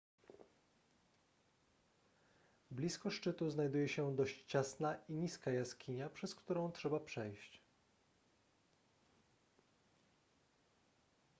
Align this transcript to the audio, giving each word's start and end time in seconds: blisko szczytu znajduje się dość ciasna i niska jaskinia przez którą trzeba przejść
blisko 2.71 3.09
szczytu 3.11 3.49
znajduje 3.49 3.87
się 3.87 4.15
dość 4.15 4.43
ciasna 4.45 4.95
i 5.09 5.13
niska 5.13 5.51
jaskinia 5.51 6.09
przez 6.09 6.35
którą 6.35 6.71
trzeba 6.71 6.99
przejść 6.99 7.61